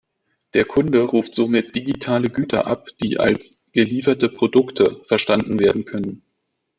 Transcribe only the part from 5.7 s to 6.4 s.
können.